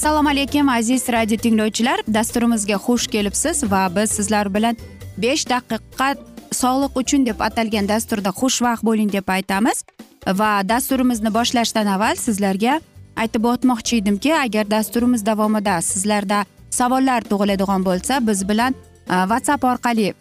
assalomu 0.00 0.28
alaykum 0.28 0.68
aziz 0.68 1.08
radio 1.08 1.36
tinglovchilar. 1.36 2.00
Dasturimizga 2.14 2.74
xush 2.74 3.06
kelibsiz 3.06 3.64
va 3.70 3.88
biz 3.96 4.10
sizlar 4.10 4.54
bilan 4.54 4.76
besh 5.18 5.44
daqiqa 5.48 6.14
sog'liq 6.52 6.96
uchun 7.00 7.26
deb 7.26 7.40
atalgan 7.40 7.88
dasturda 7.88 8.28
xushvaqt 8.40 8.82
bo'ling 8.82 9.12
deb 9.12 9.28
aytamiz. 9.28 9.84
Va 10.26 10.68
dasturimizni 10.68 11.34
boshlashdan 11.34 11.86
avval 11.86 12.16
sizlarga 12.16 12.80
aytib 13.16 13.44
o'tmoqchi 13.52 13.96
edimki 13.96 14.34
agar 14.34 14.70
dasturimiz 14.70 15.26
davomida 15.26 15.80
sizlarda 15.80 16.44
savollar 16.70 17.20
tug'iladigan 17.30 17.84
bo'lsa 17.84 18.26
biz 18.26 18.48
bilan 18.48 18.74
e, 18.74 19.14
whatsapp 19.30 19.64
orqali 19.64 20.14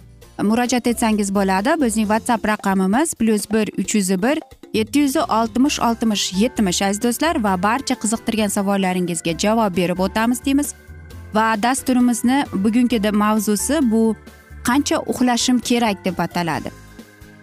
murojaat 0.44 0.88
etsangiz 0.88 1.34
bo'ladi. 1.36 1.76
Bizning 1.82 2.08
whatsapp 2.08 2.48
raqamimiz 2.48 3.14
plyus 3.14 3.52
bir 3.52 3.72
uch 3.78 3.95
yuz 3.95 4.09
bir 4.23 4.40
yetti 4.74 5.00
yuz 5.00 5.16
oltmish 5.18 5.80
oltmish 5.80 6.34
yetmish 6.34 6.81
aziz 6.81 7.02
do'stlar 7.03 7.44
va 7.44 7.63
barcha 7.63 7.96
qiziqtirgan 7.96 8.47
savollaringizga 8.47 9.38
javob 9.38 9.78
berib 9.78 10.00
o'tamiz 10.00 10.46
deymiz. 10.46 10.74
Va 11.34 11.63
dasturimizni 11.63 12.44
bugungi 12.53 13.12
mavzusi 13.12 13.91
bu 13.91 14.16
qancha 14.63 14.97
uxlashim 15.00 15.59
kerak 15.59 16.06
deb 16.06 16.19
ataladi. 16.19 16.72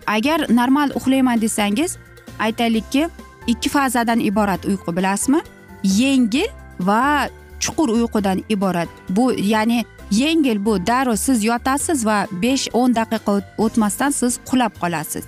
Agar 0.06 0.46
normal 0.48 0.90
uxlayman 0.94 1.40
desangiz 1.40 1.96
aytaylikki 2.38 3.08
ikki 3.46 3.68
fazadan 3.68 4.20
iborat 4.20 4.66
uyqu 4.66 4.96
bilasizmi? 4.96 5.40
Yengil 5.82 6.48
va 6.80 7.28
chuqur 7.60 7.88
uyqudan 7.88 8.44
iborat. 8.48 8.88
Bu 9.08 9.32
ya'ni 9.32 9.84
yengil 10.10 10.64
bu 10.64 10.86
darrov 10.86 11.16
siz 11.16 11.44
yotasiz 11.44 12.06
va 12.06 12.26
besh 12.42 12.68
o'n 12.72 12.94
daqiqa 12.94 13.40
o'tmasdan 13.58 14.10
siz 14.10 14.38
uxlab 14.46 14.72
qolasiz. 14.82 15.24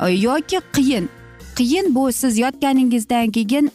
Yoki 0.00 0.58
qiyin. 0.72 1.08
Qiyin 1.56 1.94
bu 1.94 2.12
siz 2.12 2.38
yotganingizdan 2.38 3.30
keyin 3.30 3.70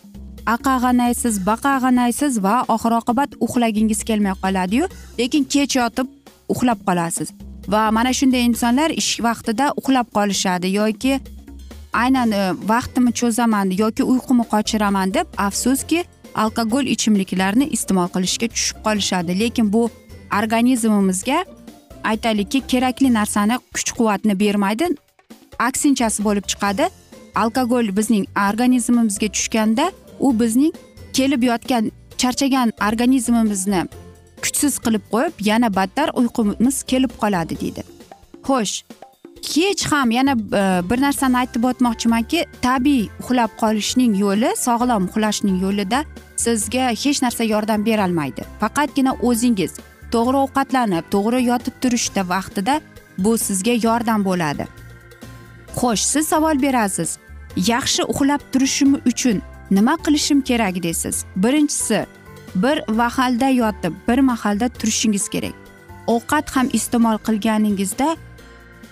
aqag'anaysiz 0.46 1.46
baqag'anaysiz 1.46 2.44
va 2.44 2.56
oxir 2.68 2.94
oqibat 3.02 3.30
uxlagingiz 3.46 4.04
kelmay 4.04 4.36
qoladiyu 4.44 4.86
lekin 5.20 5.44
kech 5.44 5.76
yotib 5.76 6.08
uxlab 6.54 6.80
qolasiz. 6.88 7.30
Va 7.68 7.92
mana 7.92 8.14
shunday 8.20 8.44
insonlar 8.50 8.90
ish 9.02 9.20
vaqtida 9.28 9.66
uxlab 9.80 10.08
qolishadi 10.18 10.68
yoki 10.80 11.20
aynan 11.94 12.30
vaqtimni 12.72 13.12
cho'zaman 13.20 13.68
yoki 13.84 14.04
uyqumni 14.12 14.46
qochiraman 14.54 15.14
deb 15.14 15.28
afsuski 15.48 16.00
alkogol 16.44 16.86
ichimliklarni 16.96 17.66
iste'mol 17.76 18.10
qilishga 18.16 18.48
tushib 18.54 18.78
qolishadi. 18.86 19.32
Lekin 19.42 19.74
bu 19.74 19.90
organizmimizga 20.40 21.46
aytaylikki 22.04 22.62
kerakli 22.68 23.14
narsani 23.14 23.58
kuch 23.74 23.92
quvvatni 23.98 24.40
bermaydi 24.40 24.88
aksinchasi 25.60 26.24
bo'lib 26.24 26.46
chiqadi. 26.52 26.90
Alkogol 27.36 27.96
bizning 27.98 28.26
organizmimizga 28.50 29.28
tushganda 29.28 29.92
u 30.20 30.40
bizning 30.40 30.74
kelib 31.14 31.44
yotgan 31.44 31.92
charchagan 32.18 32.72
organizmimizni 32.88 33.82
kuchsiz 34.42 34.80
qilib 34.86 35.04
qo'yib 35.14 35.34
yana 35.50 35.70
battar 35.76 36.10
uyqumiz 36.22 36.84
kelib 36.84 37.12
qoladi 37.22 37.60
deydi. 37.62 37.84
Xo'sh 38.48 38.76
hech 39.56 39.84
ham 39.92 40.12
yana 40.12 40.32
e, 40.32 40.64
bir 40.90 41.02
narsani 41.02 41.38
aytib 41.38 41.64
o'tmoqchimanki 41.70 42.46
tabiiy 42.62 43.06
uxlab 43.22 43.52
qolishning 43.62 44.18
yo'li 44.24 44.50
sog'lom 44.66 45.10
uxlashning 45.10 45.62
yo'lida 45.66 46.04
sizga 46.46 46.90
hech 47.04 47.22
narsa 47.26 47.44
yordam 47.44 47.86
berolmaydi. 47.86 48.42
Faqatgina 48.62 49.14
o'zingiz 49.30 49.72
to'g'ri 50.14 50.38
ovqatlanib 50.46 51.10
to'g'ri 51.14 51.44
yotib 51.50 51.76
turishda 51.82 52.22
vaqtida 52.34 52.82
bu 53.18 53.38
sizga 53.38 53.76
yordam 53.88 54.26
bo'ladi. 54.26 54.68
Xo'sh 55.80 56.04
siz 56.12 56.28
savol 56.28 56.62
berasiz. 56.62 57.18
Yaxshi 57.74 58.04
uxlab 58.12 58.42
turishim 58.52 58.92
uchun 59.12 59.42
nima 59.72 59.96
qilishim 60.06 60.42
kerak 60.42 60.84
deysiz? 60.84 61.26
Birinchisi 61.36 62.06
bir 62.56 62.78
mahalda 62.90 63.50
yotib 63.50 63.94
bir 64.08 64.20
mahalda 64.20 64.70
turishingiz 64.70 65.30
kerak. 65.30 65.56
Ovqat 66.08 66.50
ham 66.56 66.68
iste'mol 66.74 67.18
qilganingizda 67.28 68.18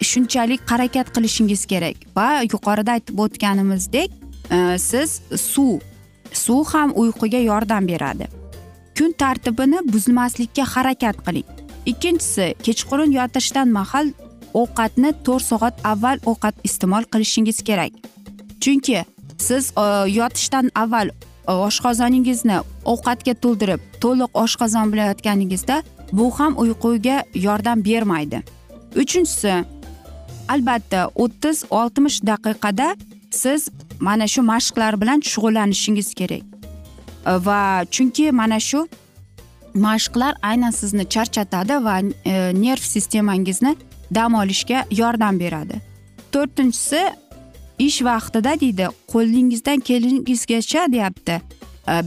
shunchalik 0.01 0.61
harakat 0.71 1.07
qilishingiz 1.15 1.65
kerak 1.65 1.95
va 2.15 2.29
yuqorida 2.53 2.91
aytib 2.97 3.19
o'tganimizdek 3.19 4.09
e, 4.51 4.77
siz 4.77 5.21
suv 5.51 5.79
suv 6.31 6.65
ham 6.73 6.91
uyquga 6.95 7.37
yordam 7.37 7.87
beradi. 7.87 8.27
Kun 8.97 9.11
tartibini 9.11 9.79
buzmaslikka 9.93 10.63
harakat 10.73 11.17
qiling. 11.25 11.47
Ikkinchisi 11.85 12.55
kechqurun 12.65 13.11
yotishdan 13.11 13.69
mahal 13.77 14.07
ovqatni 14.53 15.11
to'rt 15.25 15.45
soat 15.51 15.75
avval 15.91 16.17
ovqat 16.31 16.55
iste'mol 16.67 17.03
qilishingiz 17.13 17.59
kerak. 17.67 17.93
Chunki 18.61 19.03
siz 19.37 19.73
e, 19.77 19.85
yotishdan 20.19 20.71
avval 20.75 21.11
e, 21.11 21.51
oshqozoningizni 21.67 22.57
ovqatga 22.93 23.33
to'ldirib 23.43 23.81
to'liq 24.03 24.31
oshqozon 24.43 24.93
bilan 24.93 25.11
yotganingizda 25.11 25.83
bu 26.11 26.31
ham 26.39 26.57
uyquga 26.63 27.17
yordam 27.47 27.85
bermaydi. 27.85 28.43
Uchinchisi 28.95 29.53
albatta 30.53 31.09
o'ttiz 31.15 31.65
oltmish 31.69 32.19
daqiqada 32.31 32.95
siz 33.31 33.69
mana 33.99 34.27
shu 34.27 34.41
mashqlar 34.41 35.01
bilan 35.01 35.19
shug'ullanishingiz 35.31 36.13
kerak. 36.19 36.54
Va 37.25 37.85
chunki 37.85 38.31
mana 38.31 38.59
shu 38.59 38.87
mashqlar 39.75 40.33
aynan 40.41 40.71
sizni 40.71 41.05
charchatadi 41.09 41.83
va 41.85 41.99
e, 41.99 42.33
nerv 42.53 42.83
sistemangizni 42.93 43.75
dam 44.11 44.33
olishga 44.33 44.85
yordam 44.91 45.39
beradi 45.39 45.81
to'rtinchisi 46.31 47.01
ish 47.87 48.01
vaqtida 48.01 48.59
deydi 48.59 48.87
qo'lingizdan 49.13 49.79
kelingizgacha 49.79 50.91
deyapti 50.91 51.41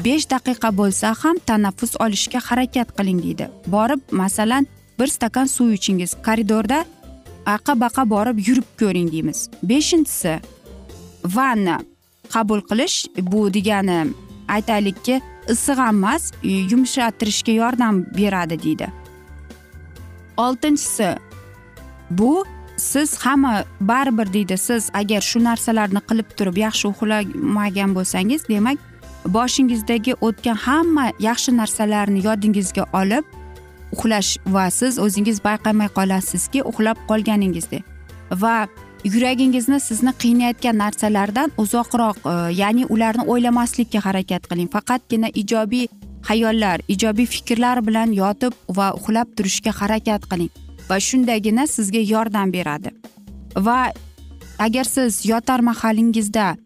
besh 0.04 0.26
daqiqa 0.34 0.70
bo'lsa 0.80 1.14
ham 1.22 1.36
tanaffus 1.46 1.92
olishga 2.04 2.40
harakat 2.48 2.88
qiling 2.98 3.20
deydi 3.26 3.50
borib 3.74 4.00
masalan 4.10 4.66
bir 4.98 5.06
stakan 5.06 5.46
suv 5.46 5.72
ichingiz 5.78 6.14
koridorda 6.26 6.84
aqa 7.46 7.80
baqa 7.80 8.10
borib 8.14 8.38
yurib 8.48 8.68
ko'ring 8.80 9.12
deymiz 9.12 9.38
beshinchisi 9.62 10.34
vanna 11.36 11.76
qabul 12.34 12.60
qilish 12.70 12.96
bu 13.30 13.40
degani 13.54 14.00
aytaylikki 14.48 15.20
issiq 15.48 15.78
ham 15.78 15.96
emas 15.96 16.32
e, 16.42 16.48
yumshatirishga 16.48 17.52
yordam 17.52 18.04
beradi 18.18 18.62
deydi. 18.62 18.88
Oltinchisi 20.36 21.16
bu 22.10 22.44
siz 22.76 23.18
hamma 23.18 23.64
baribir 23.80 24.32
deydi 24.32 24.58
siz 24.58 24.90
agar 24.94 25.20
shu 25.20 25.44
narsalarni 25.44 26.00
qilib 26.08 26.28
turib 26.36 26.56
yaxshi 26.56 26.88
uxlamagan 26.88 27.94
bo'lsangiz 27.96 28.48
demak 28.48 28.78
boshingizdagi 29.26 30.14
o'tgan 30.20 30.56
hamma 30.66 31.06
yaxshi 31.20 31.56
narsalarni 31.56 32.24
yodingizga 32.28 32.84
olib 33.00 33.24
uxlash 33.92 34.30
va 34.46 34.70
siz 34.70 34.98
o'zingiz 35.04 35.40
payqamay 35.48 35.88
qolasizki 35.98 36.62
uxlab 36.70 36.98
qolganingizni 37.10 37.80
va 38.42 38.56
yuragingizni 39.04 39.80
sizni 39.80 40.12
qiynayotgan 40.22 40.78
narsalardan 40.78 41.52
uzoqroq 41.58 42.18
e, 42.24 42.34
ya'ni 42.60 42.86
ularni 42.94 43.24
o'ylamaslikka 43.32 44.00
harakat 44.04 44.48
qiling. 44.50 44.68
Faqatgina 44.76 45.28
ijobiy 45.34 45.86
xayollar 46.28 46.82
ijobiy 46.88 47.26
fikrlar 47.26 47.82
bilan 47.86 48.12
yotib 48.12 48.52
va 48.78 48.92
uxlab 48.98 49.28
turishga 49.36 49.72
harakat 49.80 50.26
qiling 50.30 50.50
va 50.90 51.00
shundagina 51.08 51.66
sizga 51.66 52.02
yordam 52.14 52.52
beradi. 52.52 52.90
Va 53.56 53.92
agar 54.58 54.84
siz 54.84 55.24
yotar 55.26 55.60
mahalingizda 55.60 56.56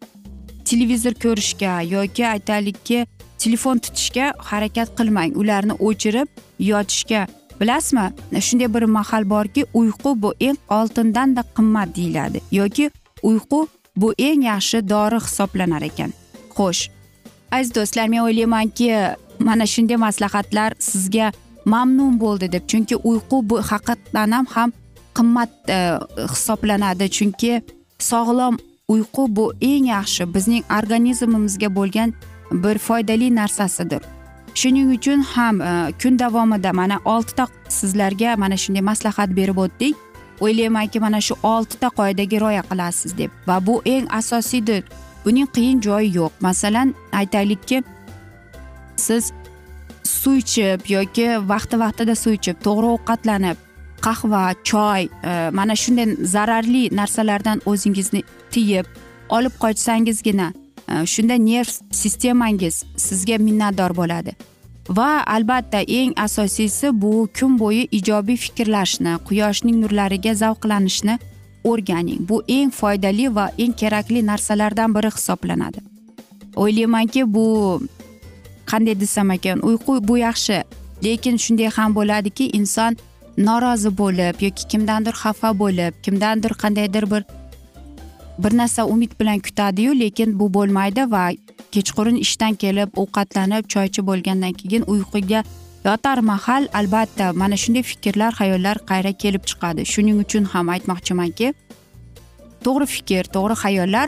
televizor 0.65 1.13
ko'rishga 1.23 1.81
yoki 1.95 2.25
aytaylikki 2.27 3.05
telefon 3.37 3.77
tutishga 3.85 4.33
harakat 4.49 4.89
qilmang. 4.97 5.31
Ularni 5.41 5.75
o'chirib 5.87 6.27
yotishga 6.59 7.27
bilasizmi? 7.59 8.41
Shunday 8.41 8.73
bir 8.73 8.83
mahal 8.83 9.29
borki 9.29 9.65
uyqu 9.73 10.21
bu 10.21 10.33
eng 10.39 10.57
oltindanda 10.69 11.43
qimmat 11.55 11.95
deyiladi. 11.95 12.41
Yoki 12.51 12.91
uyqu 13.23 13.67
bu 13.95 14.13
eng 14.17 14.43
yaxshi 14.43 14.89
dori 14.89 15.19
hisoblanar 15.25 15.81
ekan. 15.81 16.13
Xo'sh 16.55 16.89
aziz 17.51 17.75
do'stlar 17.75 18.07
men 18.07 18.21
o'ylaymanki 18.25 18.87
mana 19.39 19.65
shunday 19.65 19.97
maslahatlar 19.97 20.73
sizga 20.79 21.31
mamnun 21.65 22.19
bo'ldi 22.19 22.51
deb 22.51 22.63
chunki 22.67 22.95
uyqu 22.95 23.37
bu 23.49 23.61
haqiqatdan 23.71 24.31
ham 24.31 24.45
ham 24.55 24.69
qimmat 25.17 25.51
e, 25.69 25.77
hisoblanadi. 26.33 27.09
Chunki 27.17 27.61
sog'lom 27.99 28.57
uyqu 28.93 29.23
bu 29.35 29.45
eng 29.61 29.85
yaxshi 29.95 30.33
bizning 30.35 30.63
organizmimizga 30.79 31.75
bo'lgan 31.75 32.13
bir 32.51 32.77
foydali 32.77 33.35
narsasidir. 33.35 34.01
Shuning 34.55 34.91
uchun 34.95 35.21
ham 35.33 35.61
e, 35.61 35.93
kun 36.01 36.19
davomida 36.19 36.73
mana 36.73 36.99
oltita 37.05 37.47
sizlarga 37.69 38.37
mana 38.37 38.57
shunday 38.57 38.81
maslahat 38.81 39.29
berib 39.35 39.57
o'tdik. 39.57 39.95
O'ylaymanki 40.41 40.99
mana 40.99 41.21
shu 41.21 41.35
oltita 41.43 41.87
qoidaga 41.99 42.39
rioya 42.43 42.63
qilasiz 42.69 43.17
deb. 43.17 43.31
Va 43.47 43.65
bu 43.65 43.81
eng 43.85 44.07
asosiydir. 44.19 44.83
Buning 45.25 45.47
qiyin 45.55 45.81
joyi 45.81 46.15
yo'q. 46.15 46.31
Masalan 46.41 46.95
aytaylikki 47.11 47.83
siz 48.95 49.31
suv 50.03 50.35
ichib 50.43 50.89
yoki 50.95 51.27
vaqti 51.51 51.79
vaqtida 51.83 52.15
suv 52.23 52.33
ichib 52.39 52.57
to'g'ri 52.65 52.87
ovqatlanib 52.95 53.57
qahva 54.05 54.43
choy 54.69 55.07
e, 55.29 55.31
mana 55.59 55.75
shunday 55.83 56.07
zararli 56.33 56.83
narsalardan 56.99 57.63
o'zingizni 57.71 58.21
tiyib 58.53 58.85
olib 59.37 59.55
qochsangizgina 59.63 60.47
Э, 60.93 61.05
shunda 61.05 61.35
nerv 61.35 61.73
sistemangiz 61.91 62.83
sizga 62.97 63.37
minnatdor 63.37 63.95
bo'ladi. 63.97 64.31
Va 64.89 65.23
albatta 65.35 65.79
eng 65.99 66.13
asosiysi 66.25 66.91
bu 67.01 67.27
kun 67.39 67.57
bo'yi 67.59 67.87
ijobiy 67.97 68.37
fikrlashni 68.45 69.13
quyoshning 69.27 69.77
nurlariga 69.83 70.33
zavqlanishni 70.41 71.15
o'rganing. 71.63 72.19
Bu 72.29 72.43
eng 72.47 72.71
foydali 72.79 73.25
va 73.35 73.45
eng 73.57 73.73
kerakli 73.81 74.25
narsalardan 74.25 74.95
biri 74.95 75.09
hisoblanadi. 75.17 75.79
O'ylaymanki 76.55 77.21
bu 77.35 77.45
qanday 78.71 78.99
desam 78.99 79.31
ekan 79.31 79.59
uyqu 79.69 79.93
bu 80.07 80.17
yaxshi 80.17 80.57
lekin 81.05 81.35
shunday 81.43 81.69
ham 81.77 81.95
bo'ladiki 81.97 82.45
inson 82.59 82.97
norozi 83.37 83.91
bo'lib 84.01 84.35
yoki 84.45 84.63
kimdandir 84.71 85.15
xafa 85.23 85.49
bo'lib 85.61 85.93
kimdandir 86.05 86.53
qandaydir 86.61 87.05
bir 87.11 87.23
bir 88.37 88.57
narsa 88.57 88.85
umid 88.85 89.11
bilan 89.19 89.39
kutadiyu 89.39 89.99
lekin 89.99 90.39
bu 90.39 90.53
bo'lmaydi 90.53 91.11
va 91.11 91.31
kechqurun 91.71 92.15
ishdan 92.25 92.55
kelib 92.55 92.89
ovqatlanib 93.03 93.67
choy 93.73 93.85
ichib 93.91 94.07
bo'lgandan 94.07 94.53
keyin 94.61 94.83
uyquga 94.93 95.43
yotar 95.85 96.17
mahal 96.17 96.67
albatta 96.73 97.33
mana 97.33 97.57
shunday 97.63 97.83
fikrlar 97.83 98.31
xayollar 98.39 98.77
qayra 98.89 99.11
kelib 99.23 99.43
chiqadi. 99.49 99.85
Shuning 99.93 100.17
uchun 100.25 100.43
ham 100.53 100.69
aytmoqchimanki 100.75 101.53
to'g'ri 102.65 102.87
fikr 102.95 103.23
to'g'ri 103.35 103.55
xayollar 103.63 104.07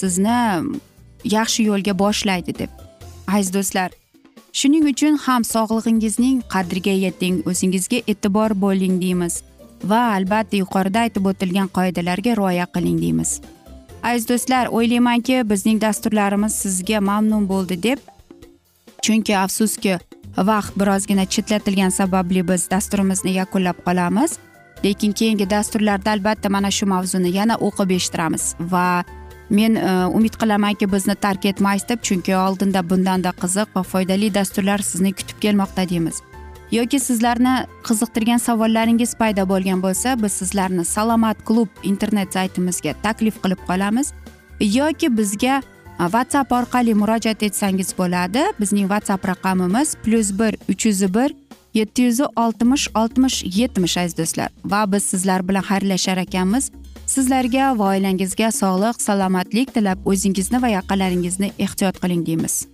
sizni 0.00 0.38
yaxshi 1.36 1.60
yo'lga 1.70 1.98
boshlaydi 2.02 2.58
deb 2.60 2.70
aziz 3.34 3.50
do'stlar. 3.56 3.90
Shuning 4.60 4.84
uchun 4.92 5.18
ham 5.26 5.42
sog'lig'ingizning 5.54 6.36
qadriga 6.54 6.94
yeting 7.06 7.42
o'zingizga 7.50 7.98
e'tibor 8.12 8.50
bo'ling 8.64 8.94
deymiz 9.04 9.34
va 9.90 10.02
albatta 10.18 10.56
yuqorida 10.62 10.98
aytib 11.06 11.24
o'tilgan 11.30 11.68
qoidalarga 11.76 12.32
rioya 12.40 12.66
qiling 12.74 12.98
deymiz. 13.04 13.30
Aziz 14.04 14.28
do'stlar 14.28 14.66
o'ylaymanki 14.66 15.42
bizning 15.50 15.80
dasturlarimiz 15.80 16.52
sizga 16.64 17.00
mamnun 17.00 17.48
bo'ldi 17.48 17.82
deb. 17.82 17.98
Chunki 19.02 19.36
afsuski 19.38 19.98
vaqt 20.50 20.76
birozgina 20.80 21.24
chetlatilgani 21.26 21.92
sababli 22.00 22.48
biz 22.48 22.70
dasturimizni 22.70 23.32
yakunlab 23.40 23.78
qolamiz. 23.86 24.38
Lekin 24.84 25.12
keyingi 25.12 25.50
dasturlarda 25.50 26.10
albatta 26.10 26.48
mana 26.48 26.70
shu 26.70 26.86
mavzuni 26.86 27.30
yana 27.38 27.56
o'qib 27.66 27.96
eshittiramiz 27.96 28.54
va 28.72 29.04
men 29.50 29.76
e, 29.76 30.06
umid 30.18 30.36
qilamanki 30.40 30.92
bizni 30.92 31.14
tark 31.14 31.44
etmaysiz 31.44 31.88
deb 31.88 32.04
chunki 32.08 32.36
oldinda 32.36 32.82
bundanda 32.90 33.32
qiziq 33.42 33.68
va 33.76 33.82
foydali 33.82 34.34
dasturlar 34.34 34.78
sizni 34.90 35.12
kutib 35.12 35.40
kelmoqda 35.40 35.88
deymiz. 35.88 36.22
Yoki 36.74 36.98
sizlarni 37.00 37.54
qiziqtirgan 37.86 38.40
savollaringiz 38.42 39.14
paydo 39.20 39.44
bo'lgan 39.52 39.82
bo'lsa 39.84 40.16
biz 40.22 40.32
sizlarni 40.40 40.84
salomat 40.84 41.38
klub 41.48 41.70
internet 41.90 42.34
saytimizga 42.36 42.94
taklif 43.02 43.36
qilib 43.42 43.60
qolamiz. 43.68 44.12
Yoki 44.60 45.08
bizga 45.18 45.62
whatsapp 45.98 46.52
orqali 46.58 46.94
murojaat 47.02 47.42
etsangiz 47.48 47.94
bo'ladi. 47.98 48.42
Bizning 48.60 48.86
whatsapp 48.92 49.28
raqamimiz 49.32 49.96
plyus 50.04 50.30
bir 50.38 50.52
uch 50.72 50.86
yuz 50.86 51.02
bir 51.14 51.30
yetti 51.74 52.02
yuz 52.02 52.20
oltmish 52.44 52.88
oltmish 52.94 53.36
yetmish 53.60 53.96
aziz 53.98 54.18
do'stlar. 54.18 54.50
Va 54.64 54.92
biz 54.92 55.02
sizlar 55.02 55.48
bilan 55.48 55.64
xayrlashar 55.70 56.18
ekanmiz. 56.26 56.70
Sizlarga 57.06 57.78
va 57.78 57.90
oilangizga 57.94 58.50
sog'lik 58.60 59.02
salomatlik 59.02 59.74
tilab 59.74 59.98
o'zingizni 60.10 60.62
va 60.62 60.68
yaqinlaringizni 60.78 61.52
ehtiyot 61.58 62.00
qiling 62.02 62.26
deymiz. 62.26 62.73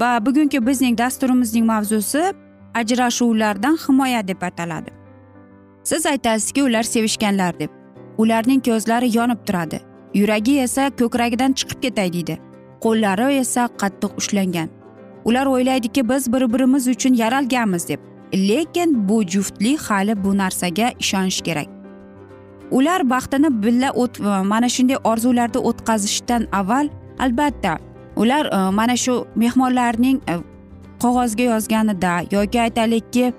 Va 0.00 0.26
bugungi 0.26 0.66
bizning 0.66 0.98
dasturimizning 0.98 1.66
mavzusi 1.66 2.22
ajrashuvlardan 2.74 3.76
himoya 3.86 4.28
deb 4.28 4.42
ataladi. 4.42 4.90
Siz 5.84 6.06
aytasizki 6.06 6.62
ular 6.62 6.82
sevishganlar 6.82 7.58
deb. 7.60 7.70
Ularning 8.18 8.64
ko'zlari 8.64 9.16
yonib 9.16 9.46
turadi. 9.46 9.80
Yuragi 10.14 10.60
esa 10.60 10.90
ko'kragidan 10.90 11.52
chiqib 11.52 11.82
ketay 11.82 12.12
deydi. 12.12 12.38
Qo'llari 12.80 13.34
esa 13.38 13.68
qattiq 13.80 14.10
ushlangan. 14.20 14.68
Ular 15.24 15.46
o'ylaydiki 15.46 16.08
biz 16.08 16.32
bir 16.32 16.52
birimiz 16.52 16.88
uchun 16.88 17.14
yaralganmiz 17.14 17.88
deb. 17.88 18.00
Lekin 18.34 19.08
bu 19.08 19.22
juftlik 19.26 19.80
hali 19.80 20.24
bu 20.24 20.36
narsaga 20.38 20.92
ishonish 21.00 21.40
kerak. 21.40 21.68
Ular 22.70 23.10
baxtini 23.10 23.62
billa 23.62 23.90
o't 23.92 24.20
mana 24.20 24.68
shunday 24.68 24.96
orzularda 25.04 25.58
o'tkazishdan 25.58 26.46
avval 26.52 26.88
albatta 27.18 27.78
ular 28.22 28.44
e, 28.46 28.70
mana 28.78 28.96
shu 28.96 29.14
mehmonlarning 29.42 30.18
e, 30.32 30.34
qog'ozga 31.02 31.44
yozganida 31.52 32.12
yoki 32.34 32.60
aytaylikki 32.66 33.32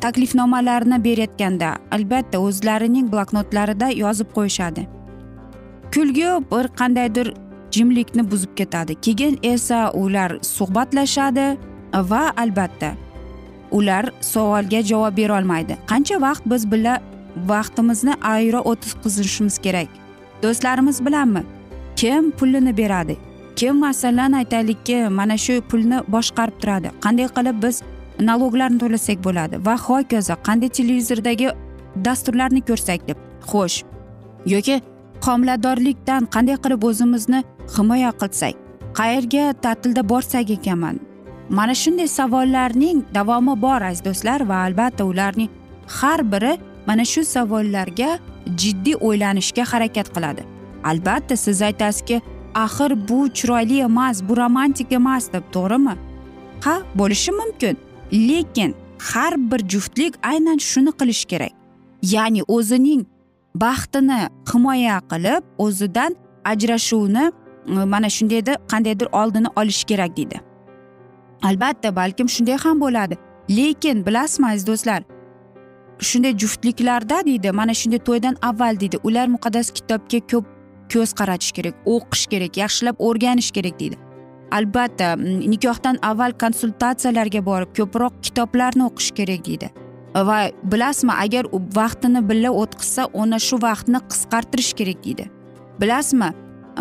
taklifnomalarni 0.00 0.98
berayotganda 1.04 1.74
albatta 1.96 2.38
o'zlarining 2.46 3.12
bloknotlarida 3.12 3.90
yozib 4.02 4.28
qo'yishadi. 4.36 4.86
Kulgi 5.94 6.28
bir 6.52 6.66
qandaydir 6.80 7.34
jimlikni 7.74 8.30
buzib 8.30 8.52
ketadi. 8.56 8.94
Keyin 8.94 9.38
esa 9.42 9.90
ular 9.92 10.38
suhbatlashadi 10.42 11.46
va 12.10 12.24
albatta 12.36 12.94
ular 13.70 14.10
savolga 14.20 14.82
javob 14.82 15.16
berolmaydi 15.16 15.76
qancha 15.90 16.20
vaqt 16.26 16.44
biz 16.52 16.70
bilan 16.72 16.98
vaqtimizni 17.52 18.14
ayro 18.22 18.60
o'tkazishimiz 18.70 19.58
kerak? 19.58 19.88
Do'stlarimiz 20.42 21.04
bilanmi? 21.06 21.42
Kim 21.96 22.30
pulini 22.30 22.76
beradi? 22.76 23.16
Kim 23.60 23.76
masalan 23.76 24.32
aytaylikki 24.32 25.08
mana 25.08 25.36
shu 25.36 25.54
pulni 25.70 25.98
boshqarib 26.14 26.56
turadi. 26.60 26.88
Qanday 27.04 27.26
qilib 27.36 27.56
biz 27.64 27.82
naloglarni 28.28 28.78
to'lasak 28.82 29.18
bo'ladi 29.26 29.56
va 29.66 29.74
hokazo 29.86 30.34
qanday 30.46 30.70
televizordagi 30.78 31.48
dasturlarni 32.06 32.62
ko'rsak 32.70 33.00
deb. 33.08 33.18
Xo'sh 33.50 33.76
yoki 34.54 34.76
homiladorlikdan 35.26 36.22
qanday 36.34 36.56
qilib 36.64 36.88
o'zimizni 36.88 37.40
himoya 37.76 38.12
qilsak? 38.22 38.54
Qayerga 38.98 39.44
ta'tilda 39.64 40.02
borsak 40.12 40.50
ekanman? 40.56 40.96
Mana 41.58 41.74
shunday 41.82 42.08
savollarning 42.18 42.98
davomi 43.18 43.54
bor 43.66 43.80
aziz 43.90 44.04
do'stlar 44.08 44.40
va 44.50 44.56
albatta 44.66 45.04
ularning 45.12 45.50
har 45.98 46.20
biri 46.32 46.52
mana 46.88 47.04
shu 47.12 47.22
savollarga 47.36 48.10
jiddiy 48.60 49.00
o'ylanishga 49.06 49.64
harakat 49.72 50.08
qiladi. 50.14 50.42
Albatta 50.90 51.36
siz 51.36 51.58
aytasizki 51.68 52.22
axir 52.54 53.08
bu 53.08 53.28
chiroyli 53.28 53.80
emas 53.80 54.22
bu 54.28 54.36
romantik 54.36 54.92
emas 54.92 55.32
deb 55.32 55.42
to'g'rimi? 55.52 55.94
Ha 56.64 56.82
bo'lishi 56.94 57.32
mumkin. 57.32 57.76
Lekin 58.12 58.74
har 59.12 59.34
bir 59.50 59.68
juftlik 59.68 60.14
aynan 60.22 60.58
shuni 60.58 60.90
qilishi 60.90 61.26
kerak. 61.26 61.52
Ya'ni 62.02 62.42
o'zining 62.48 63.06
baxtini 63.54 64.28
himoya 64.52 65.00
qilib 65.10 65.42
o'zidan 65.58 66.16
ajrashuvni 66.44 67.32
e, 67.66 67.84
mana 67.84 68.08
shundayda 68.10 68.56
qandaydir 68.70 69.08
oldini 69.12 69.46
olish 69.56 69.84
kerak 69.84 70.16
deydi. 70.16 70.40
Albatta 71.42 71.96
balkim 71.96 72.28
shunday 72.28 72.56
ham 72.56 72.80
bo'ladi. 72.80 73.16
Lekin 73.50 74.06
bilasizmi 74.06 74.46
aziz 74.46 74.66
do'stlar? 74.66 75.02
Shunday 75.98 76.38
juftliklarda 76.38 77.24
deydi 77.26 77.52
mana 77.52 77.74
shunday 77.74 77.98
to'ydan 77.98 78.36
avval 78.42 78.80
deydi 78.80 78.96
ular 79.04 79.26
muqaddas 79.26 79.70
kitobga 79.70 80.20
ko'p 80.30 80.59
ko'z 80.92 81.12
qaratish 81.20 81.52
kerak 81.56 81.74
o'qish 81.94 82.26
kerak 82.32 82.56
yaxshilab 82.62 82.96
o'rganish 83.08 83.50
kerak 83.56 83.80
deydi. 83.80 83.96
Albatta 84.52 85.14
nikohdan 85.52 85.98
avval 86.02 86.32
konsultatsiyalarga 86.42 87.44
borib 87.46 87.70
ko'proq 87.78 88.20
kitoblarni 88.26 88.84
o'qish 88.90 89.10
kerak 89.18 89.46
deydi. 89.46 89.70
Va 90.14 90.38
bilasizmi 90.72 91.14
agar 91.24 91.46
vaqtini 91.80 92.28
billa 92.28 92.50
o'tkazsa 92.62 93.08
ona 93.12 93.38
shu 93.38 93.62
vaqtni 93.62 94.00
qisqartirish 94.10 94.72
kerak 94.78 95.04
deydi. 95.04 95.30
Bilasizmi 95.80 96.30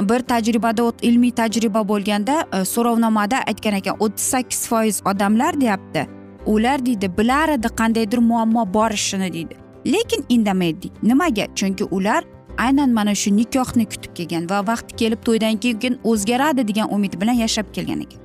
bir 0.09 0.19
tajribada 0.19 0.91
ilmiy 1.01 1.31
tajriba 1.31 1.87
bo'lganda 1.87 2.45
e, 2.53 2.65
so'rovnomada 2.65 3.37
aytgan 3.47 3.73
ekan 3.81 3.95
o'ttiz 3.99 4.25
sakkiz 4.33 4.67
foiz 4.67 5.01
odamlar 5.05 5.61
deyapti. 5.61 6.07
Ular 6.45 6.85
deydi 6.85 7.17
bilar 7.17 7.49
edi 7.49 7.67
qandaydir 7.67 8.17
muammo 8.17 8.73
borishini 8.73 9.33
deydi. 9.33 9.55
Lekin 9.85 10.25
indamaydi. 10.29 10.89
Nimaga? 11.03 11.45
Chunki 11.55 11.83
ular 11.83 12.23
aynan 12.65 12.89
mana 12.97 13.13
shu 13.21 13.29
nikohni 13.39 13.85
kutib 13.91 14.11
kelgan 14.17 14.49
va 14.51 14.59
vaqti 14.69 14.95
kelib 15.01 15.21
to'ydan 15.27 15.55
keyin 15.63 15.93
o'zgaradi 16.11 16.67
degan 16.69 16.87
umid 16.95 17.13
bilan 17.21 17.37
yashab 17.43 17.67
kelgan 17.75 17.99
ekan. 18.05 18.19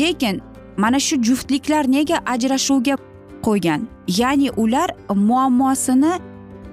Lekin 0.00 0.40
mana 0.76 0.98
shu 1.06 1.14
juftliklar 1.26 1.84
nega 1.96 2.16
ajrashuvga 2.34 2.94
qo'ygan? 3.46 3.80
Ya'ni 4.20 4.48
ular 4.62 4.88
muammosini 5.30 6.12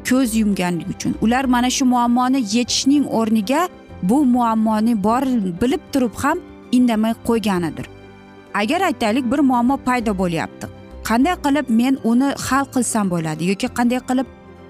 ko'z 0.10 0.30
yumganligi 0.42 0.92
uchun 0.96 1.14
ular 1.26 1.46
mana 1.56 1.70
shu 1.78 1.86
muammoni 1.94 2.40
yechishning 2.56 3.06
o'rniga 3.20 3.62
bu 4.10 4.18
muammoni 4.36 4.94
bor 5.04 5.24
bilib 5.62 5.84
turib 5.94 6.16
ham 6.24 6.38
indamay 6.78 7.14
qo'yganidir. 7.28 7.86
Agar 8.62 8.82
aytaylik 8.90 9.26
bir 9.32 9.40
muammo 9.40 9.76
paydo 9.88 10.12
bo'lyapti. 10.22 10.66
Qanday 11.10 11.36
qilib 11.46 11.68
men 11.80 11.94
uni 12.12 12.30
hal 12.48 12.66
qilsam 12.74 13.06
bo'ladi 13.14 13.44
yoki 13.52 13.68
qanday 13.78 14.02
qilib 14.10 14.28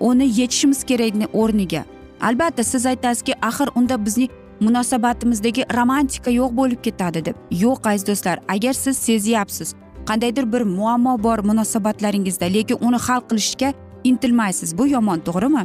uni 0.09 0.25
yechishimiz 0.39 0.79
kerakni 0.89 1.27
o'rniga 1.41 1.81
albatta 2.21 2.63
siz 2.63 2.85
aytasizki 2.85 3.33
axir 3.41 3.69
unda 3.75 4.05
bizning 4.05 4.31
munosabatimizdagi 4.59 5.65
romantika 5.75 6.31
yo'q 6.31 6.55
bo'lib 6.55 6.81
ketadi 6.81 7.25
deb. 7.25 7.35
Yo'q 7.51 7.89
aziz 7.89 8.07
do'stlar 8.07 8.39
agar 8.47 8.73
siz 8.73 8.97
sezyapsiz 8.97 9.75
qandaydir 10.09 10.53
bir 10.53 10.61
muammo 10.61 11.23
bor 11.23 11.39
munosabatlaringizda 11.49 12.45
lekin 12.45 12.77
uni 12.81 12.97
hal 12.97 13.21
qilishga 13.29 13.73
intilmaysiz. 14.03 14.77
Bu 14.77 14.87
yomon 14.87 15.19
to'g'rimi? 15.27 15.63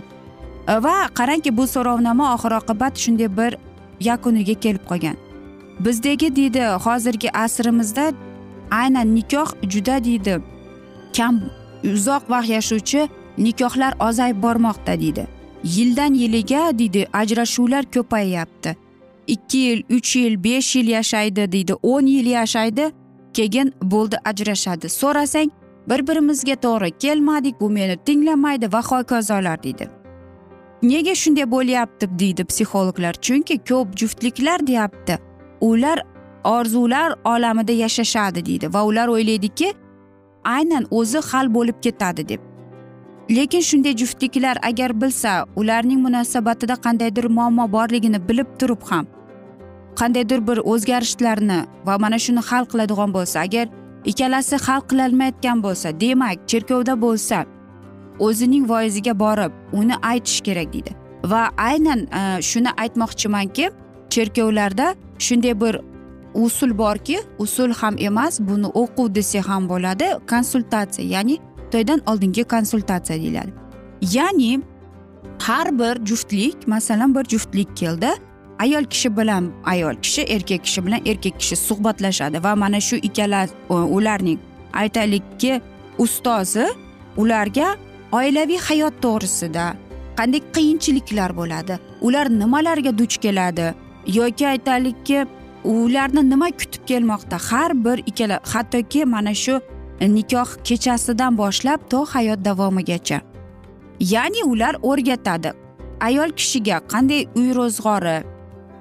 E, 0.68 0.75
va 0.84 0.96
qarangki 1.18 1.56
bu 1.56 1.66
so'rovnoma 1.75 2.34
oxir 2.34 2.52
oqibat 2.61 2.94
shunday 3.04 3.28
bir 3.38 3.56
yakuniga 4.00 4.54
kelib 4.64 4.84
qolgan. 4.90 5.16
Bizdagi 5.84 6.37
deydi 6.37 6.64
hozirgi 6.87 7.28
asrimizda 7.44 8.12
aynan 8.70 9.14
nikoh 9.14 9.50
juda 9.73 9.96
deydi 10.04 10.34
kam 11.16 11.34
uzoq 11.94 12.23
vaqt 12.32 12.49
yashovchi 12.56 13.08
nikohlar 13.38 13.92
ozayib 14.08 14.42
bormoqda 14.42 15.00
deydi. 15.00 15.34
Yildan 15.64 16.14
yiliga 16.14 16.78
deydi 16.78 17.06
ajrashuvlar 17.12 17.85
ko'payyapti 17.94 18.76
ikki 19.26 19.59
yil 19.59 19.83
uch 19.90 20.16
yil 20.16 20.44
besh 20.44 20.76
yil 20.76 20.88
yashaydi 20.88 21.52
deydi 21.52 21.75
o'n 21.83 22.06
yil 22.06 22.26
yashaydi 22.26 22.92
keyin 23.35 23.73
bo'ldi 23.83 24.16
ajrashadi. 24.25 24.88
So'rasang 24.88 25.50
bir 25.88 26.06
birimizga 26.06 26.54
to'g'ri 26.54 26.90
kelmadik 26.90 27.61
bu 27.61 27.71
meni 27.71 27.97
tinglamaydi 27.97 28.73
va 28.73 28.83
hokazolar 28.83 29.62
deydi. 29.62 29.88
Nega 30.83 31.14
shunday 31.14 31.50
bo'lyapti 31.50 32.18
deydi 32.18 32.44
psixologlar 32.44 33.14
chunki 33.14 33.59
ko'p 33.68 33.97
juftliklar 33.97 34.66
deyapti. 34.66 35.18
Ular 35.61 36.02
orzular 36.44 37.14
olamida 37.25 37.73
yashashadi 37.73 38.47
deydi 38.47 38.75
va 38.75 38.85
ular 38.85 39.09
o'ylaydiki 39.09 39.75
aynan 40.44 40.85
o'zi 40.90 41.18
hal 41.18 41.54
bo'lib 41.54 41.80
ketadi 41.83 42.28
deb. 42.28 42.53
Lekin 43.31 43.61
shunday 43.61 43.97
juftliklar 43.97 44.57
agar 44.62 45.00
bilsa 45.00 45.45
ularning 45.57 46.00
munosabatida 46.00 46.75
qandaydir 46.75 47.25
muammo 47.25 47.73
borligini 47.73 48.28
bilib 48.28 48.47
turib 48.59 48.83
ham 48.90 49.07
qandaydir 50.00 50.47
bir 50.49 50.59
o'zgarishlarni 50.73 51.61
va 51.87 51.99
mana 51.99 52.19
shuni 52.19 52.43
hal 52.49 52.64
qiladigan 52.73 53.11
bo'lsa 53.16 53.40
agar 53.40 53.66
ikkalasi 54.04 54.57
hal 54.66 54.81
qilolmayotgan 54.90 55.62
bo'lsa 55.66 56.00
demak 56.00 56.49
cherkovda 56.50 56.95
bo'lsa 57.04 57.45
o'zining 58.19 58.69
voiziga 58.69 59.19
borib 59.19 59.52
uni 59.73 59.97
aytish 60.02 60.40
kerak 60.40 60.73
deydi. 60.73 60.93
Va 61.25 61.50
aynan 61.57 62.00
e, 62.21 62.43
shuni 62.43 62.71
aytmoqchimanki 62.83 63.71
cherkovlarda 64.11 64.95
shunday 65.19 65.61
bir 65.61 65.81
usul 66.35 66.78
borki 66.78 67.19
usul 67.38 67.73
ham 67.73 67.95
emas 67.99 68.40
buni 68.40 68.66
o'quv 68.66 69.14
desa 69.14 69.40
ham 69.49 69.69
bo'ladi 69.69 70.07
konsultatsiya 70.31 71.09
ya'ni 71.14 71.38
to'ydan 71.75 72.00
oldingi 72.11 72.45
konsultatsiya 72.54 73.19
deyiladi. 73.23 73.52
Ya'ni 74.16 74.52
har 75.47 75.78
bir 75.78 76.07
juftlik 76.07 76.69
masalan 76.69 77.14
bir 77.14 77.25
juftlik 77.25 77.76
keldi 77.76 78.11
ayol 78.59 78.85
kishi 78.85 79.16
bilan 79.16 79.52
ayol 79.64 79.95
kishi 80.02 80.23
erkak 80.23 80.64
kishi 80.64 80.87
bilan 80.87 81.00
erkak 81.07 81.40
kishi 81.40 81.57
suhbatlashadi 81.57 82.45
va 82.45 82.57
mana 82.57 82.81
shu 82.81 82.97
ikkala 82.97 83.47
ularning 83.69 84.38
aytaylikki 84.73 85.61
ustozi 85.99 86.66
ularga 87.16 87.76
oilaviy 88.12 88.59
hayot 88.69 88.95
to'g'risida 89.04 89.66
qanday 90.19 90.43
qiyinchiliklar 90.57 91.31
bo'ladi 91.37 91.78
ular 92.07 92.26
nimalarga 92.40 92.99
duch 92.99 93.16
keladi 93.25 93.75
yoki 94.19 94.49
aytaylikki 94.49 95.26
ularni 95.64 96.23
nima 96.31 96.49
kutib 96.61 96.83
kelmoqda 96.90 97.37
har 97.49 97.71
bir 97.85 97.99
ikkala 98.11 98.40
hattoki 98.52 99.04
mana 99.04 99.35
shu 99.35 99.61
nikoh 100.08 100.50
kechasidan 100.64 101.37
boshlab 101.37 101.80
to 101.90 102.04
hayot 102.04 102.40
davomigacha. 102.44 103.20
Ya'ni 104.00 104.42
ular 104.44 104.75
o'rgatadi. 104.82 105.52
Ayol 106.00 106.30
kishiga 106.38 106.80
qanday 106.92 107.23
uy 107.38 107.49
ro'zg'ori 107.58 108.16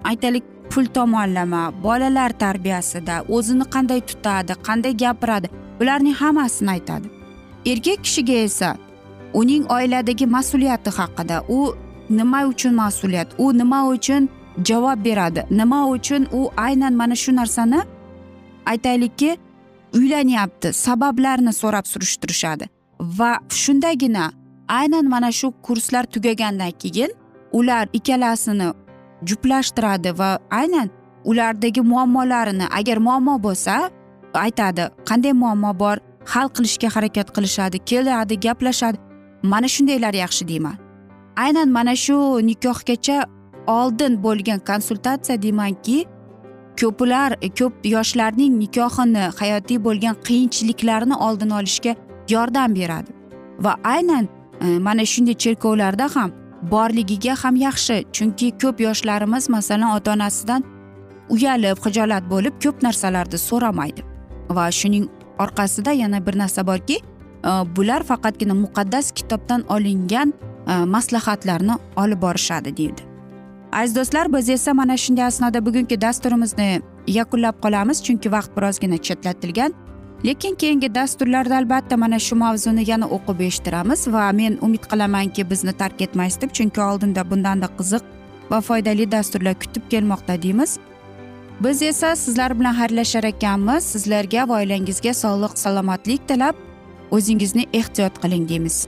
aytaylik 0.03 0.43
pul 0.69 0.85
tomonlama 0.85 1.73
bolalar 1.83 2.31
tarbiyasida 2.43 3.15
o'zini 3.35 3.65
qanday 3.73 4.01
tutadi 4.09 4.53
qanday 4.67 4.93
gapiradi 5.03 5.47
bularning 5.79 6.15
hammasini 6.21 6.69
aytadi. 6.75 7.07
Erkak 7.71 7.99
kishiga 8.05 8.33
esa 8.47 8.69
uning 9.33 9.63
oiladagi 9.75 10.25
mas'uliyati 10.35 10.89
haqida 10.97 11.37
u 11.49 11.59
nima 12.09 12.39
uchun 12.51 12.73
mas'uliyat 12.73 13.29
u 13.37 13.53
nima 13.57 13.79
uchun 13.87 14.29
javob 14.67 15.05
beradi 15.05 15.41
nima 15.49 15.87
uchun 15.87 16.27
u 16.31 16.49
aynan 16.57 16.93
mana 16.93 17.15
shu 17.15 17.31
narsani 17.35 17.79
aytaylikki 18.65 19.37
uylanyapti 19.93 20.73
sabablarini 20.73 21.53
so'rab 21.53 21.85
surishtirishadi. 21.85 22.65
Va 22.99 23.31
shundagina 23.49 24.31
aynan 24.67 25.05
mana 25.13 25.31
shu 25.31 25.53
kurslar 25.65 26.03
tugagandan 26.03 26.71
keyin 26.71 27.11
ular 27.51 27.87
ikkalasini 27.93 28.73
juplashtiradi 29.25 30.19
va 30.19 30.39
aynan 30.51 30.89
ulardagi 31.25 31.81
muammolarini 31.81 32.67
agar 32.79 32.97
muammo 32.97 33.35
bo'lsa 33.43 33.89
aytadi 34.33 34.83
qanday 35.09 35.33
muammo 35.33 35.79
bor? 35.79 35.97
Hal 36.25 36.47
qilishga 36.55 36.87
harakat 36.95 37.27
qilishadi 37.35 37.77
keladi 37.89 38.35
gaplashadi. 38.45 38.97
Mana 39.43 39.67
shundaylar 39.67 40.13
yaxshi 40.13 40.47
deyman. 40.47 40.75
Aynan 41.35 41.69
mana 41.69 41.95
shu 41.95 42.15
nikohgacha 42.49 43.17
oldin 43.67 44.23
bo'lgan 44.23 44.59
konsultatsiya 44.69 45.41
deymanki 45.41 46.05
ko'plar 46.81 47.35
ko'p 47.59 47.73
yoshlarning 47.85 48.53
nikohini 48.59 49.25
hayotiy 49.39 49.79
bo'lgan 49.87 50.15
qiyinchiliklarni 50.27 51.15
oldini 51.15 51.53
olishga 51.53 51.95
yordam 52.29 52.75
beradi. 52.75 53.11
Va 53.59 53.75
aynan 53.83 54.27
e, 54.61 54.79
mana 54.79 55.05
shunday 55.05 55.33
cherkovlarda 55.33 56.07
ham 56.15 56.31
borligiga 56.71 57.35
ham 57.43 57.55
yaxshi 57.55 58.05
chunki 58.15 58.51
ko'p 58.61 58.79
yoshlarimiz 58.87 59.49
masalan 59.49 59.95
ota 59.97 60.13
onasidan 60.13 60.63
uyalib 61.29 61.77
xijolat 61.85 62.23
bo'lib 62.33 62.55
ko'p 62.63 62.83
narsalarni 62.83 63.37
so'ramaydi. 63.37 64.01
Va 64.49 64.71
shuning 64.71 65.05
orqasida 65.39 65.91
yana 65.91 66.25
bir 66.25 66.37
narsa 66.37 66.67
borki 66.67 66.97
e, 66.97 67.51
bular 67.75 68.03
faqatgina 68.03 68.53
muqaddas 68.65 69.11
kitobdan 69.11 69.61
olingan 69.69 70.33
e, 70.67 70.73
maslahatlarni 70.95 71.75
olib 71.95 72.21
borishadi 72.21 72.77
deydi. 72.77 73.12
Aziz 73.73 73.95
do'stlar 73.95 74.33
biz 74.33 74.49
esa 74.49 74.73
mana 74.73 74.97
shunday 74.97 75.25
asnoda 75.25 75.65
bugungi 75.65 76.01
dasturimizni 76.01 76.81
yakunlab 77.07 77.55
qolamiz 77.63 78.03
chunki 78.05 78.31
vaqt 78.31 78.51
birozgina 78.57 78.97
chetlatilgan. 78.97 79.73
Lekin 80.25 80.55
keyingi 80.55 80.95
dasturlarda 80.95 81.57
albatta 81.57 81.97
mana 81.97 82.19
shu 82.19 82.35
mavzuni 82.35 82.89
yana 82.91 83.07
o'qib 83.15 83.39
eshittiramiz 83.47 84.07
va 84.13 84.31
men 84.31 84.57
umid 84.61 84.83
qilamanki 84.91 85.49
bizni 85.49 85.73
tark 85.81 86.01
etmaysiz 86.01 86.41
deb 86.41 86.51
chunki 86.57 86.81
oldinda 86.81 87.29
bundanda 87.31 87.67
qiziq 87.79 88.03
va 88.51 88.61
foydali 88.61 89.11
dasturlar 89.11 89.55
kutib 89.63 89.83
kelmoqda 89.89 90.41
deymiz. 90.41 90.79
Biz 91.63 91.81
esa 91.81 92.15
sizlar 92.15 92.59
bilan 92.59 92.75
xayrlashar 92.79 93.23
ekanmiz. 93.23 93.83
Sizlarga 93.83 94.49
va 94.49 94.53
oilangizga 94.61 95.13
sog'lik 95.13 95.57
salomatlik 95.63 96.27
tilab 96.27 96.55
o'zingizni 97.11 97.65
ehtiyot 97.73 98.21
qiling 98.23 98.49
deymiz. 98.49 98.87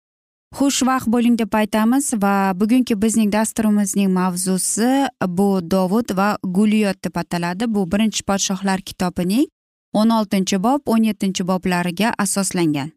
xushvaqt 0.57 1.07
bo'ling 1.13 1.35
deb 1.39 1.53
aytamiz 1.55 2.13
va 2.23 2.35
bugungi 2.61 2.95
bizning 3.03 3.31
dasturimizning 3.33 4.11
mavzusi 4.19 4.91
bu 5.37 5.47
dovud 5.73 6.11
va 6.19 6.29
guliyot 6.43 6.97
deb 7.05 7.15
ataladi. 7.23 7.65
Bu 7.75 7.85
birinchi 7.91 8.23
podshohlar 8.23 8.81
kitobining 8.81 9.47
o'n 9.93 10.09
oltinchi 10.17 10.57
bob 10.65 10.81
o'n 10.85 11.03
yettinchi 11.09 11.43
boblariga 11.47 12.13
asoslangan. 12.23 12.91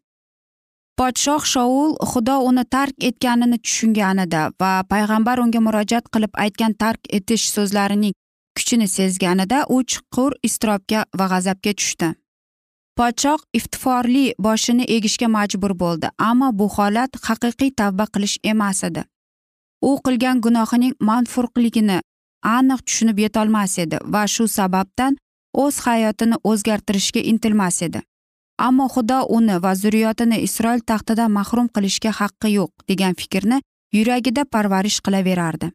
Podshoh 0.99 1.43
shoul 1.53 1.95
xudo 2.11 2.35
uni 2.49 2.63
tark 2.75 2.95
etganini 3.09 3.57
tushunganida 3.65 4.43
va 4.61 4.71
payg'ambar 4.91 5.41
unga 5.43 5.59
murojaat 5.67 6.05
qilib 6.13 6.33
aytgan 6.43 6.73
tark 6.83 7.01
etish 7.17 7.49
so'zlarining 7.55 8.13
kuchini 8.57 8.87
sezganida 8.87 9.65
u 9.75 9.81
chuqur 9.91 10.31
iztirobga 10.47 10.99
va 11.19 11.25
g'azabga 11.31 11.73
tushdi. 11.79 12.13
Podshoh 12.99 13.41
iftiforli 13.57 14.23
boshini 14.45 14.85
egishga 14.95 15.27
majbur 15.27 15.73
bo'ldi 15.83 16.07
ammo 16.29 16.49
bu 16.59 16.67
holat 16.75 17.17
haqiqiy 17.27 17.71
tavba 17.79 18.05
qilish 18.13 18.37
emas 18.51 18.83
edi. 18.89 19.03
U 19.89 19.91
qilgan 20.05 20.41
gunohining 20.45 20.93
manfurqligini 21.09 21.97
aniq 22.57 22.79
tushunib 22.87 23.19
yetolmas 23.25 23.77
edi 23.83 23.99
va 24.13 24.23
shu 24.35 24.47
sababdan 24.57 25.17
o'z 25.63 25.75
hayotini 25.87 26.39
o'zgartirishga 26.51 27.21
intilmas 27.31 27.81
edi. 27.87 28.01
Ammo 28.67 28.87
xudo 28.93 29.19
uni 29.37 29.55
va 29.63 29.75
zurriyotini 29.81 30.39
isroil 30.47 30.81
taxtidan 30.89 31.31
mahrum 31.37 31.67
qilishga 31.75 32.11
haqqi 32.19 32.55
yo'q 32.57 32.71
degan 32.89 33.13
fikrni 33.21 33.61
yuragida 33.97 34.45
parvarish 34.53 34.99
qilaverardi. 35.05 35.71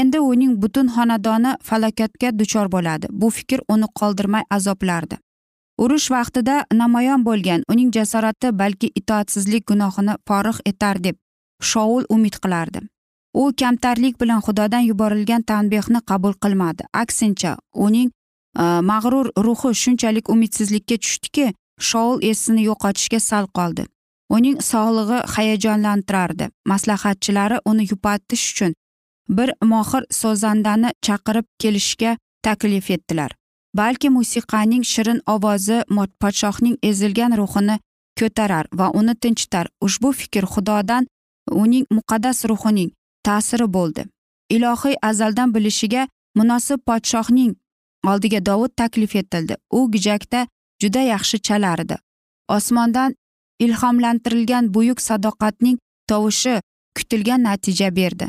Endi 0.00 0.18
uning 0.20 0.52
butun 0.62 0.88
xonadoni 0.94 1.52
falokatga 1.68 2.28
duchor 2.38 2.68
bo'ladi. 2.74 3.06
Bu 3.20 3.28
fikr 3.38 3.60
uni 3.68 3.86
qoldirmay 4.00 4.44
azoblardi. 4.56 5.16
Urush 5.82 6.08
vaqtida 6.14 6.56
namoyon 6.80 7.24
bo'lgan 7.26 7.62
uning 7.72 7.90
jasorati 7.96 8.50
balki 8.60 8.88
itoatsizlik 9.00 9.64
gunohini 9.70 10.14
forig' 10.28 10.60
etar 10.70 11.04
deb 11.04 11.16
shoul 11.70 12.04
umid 12.16 12.36
qilardi. 12.42 12.80
U 13.34 13.52
kamtarlik 13.60 14.20
bilan 14.20 14.40
xudodan 14.46 14.84
yuborilgan 14.90 15.42
tanbehni 15.42 16.00
qabul 16.10 16.34
qilmadi. 16.42 16.82
Aksincha 17.02 17.56
uning 17.86 18.10
e, 18.10 18.64
mag'rur 18.90 19.32
ruhi 19.46 19.74
shunchalik 19.82 20.30
umidsizlikka 20.34 20.96
tushdiki 21.04 21.46
shoul 21.90 22.22
esini 22.30 22.66
yo'qotishga 22.68 23.20
sal 23.20 23.46
qoldi. 23.58 23.86
Uning 24.36 24.56
sog'lig'i 24.70 25.18
hayajonlantirardi. 25.34 26.50
Maslahatchilari 26.72 27.58
uni 27.70 27.88
yupatish 27.90 28.44
uchun 28.52 28.72
bir 29.28 29.54
mohir 29.72 30.02
so'zandani 30.20 30.90
chaqirib 31.06 31.46
kelishga 31.62 32.16
taklif 32.42 32.90
etdilar. 32.90 33.30
Balki 33.74 34.08
musiqaning 34.10 34.84
shirin 34.92 35.20
ovozi 35.34 35.78
podshohning 36.20 36.76
ezilgan 36.82 37.36
ruhini 37.40 37.76
ko'tarar 38.18 38.66
va 38.78 38.90
uni 38.90 39.14
tinchitar. 39.14 39.66
Ushbu 39.80 40.12
fikr 40.12 40.44
xudodan 40.54 41.06
uning 41.50 41.86
muqaddas 41.96 42.44
ruhining 42.50 42.90
ta'siri 43.26 43.66
bo'ldi. 43.76 44.02
Ilohiy 44.50 44.96
azaldan 45.02 45.54
bilishiga 45.54 46.08
munosib 46.38 46.80
podshohning 46.88 47.52
oldiga 48.10 48.46
dovud 48.46 48.72
taklif 48.76 49.16
etildi. 49.16 49.54
U 49.70 49.90
gijakda 49.90 50.46
juda 50.82 51.00
yaxshi 51.12 51.38
chalardi 51.46 51.96
osmondan 52.48 53.14
ilhomlantirilgan 53.58 54.74
buyuk 54.74 55.00
sadoqatning 55.00 55.78
tovushi 56.08 56.60
kutilgan 56.96 57.42
natija 57.42 57.96
berdi. 57.96 58.26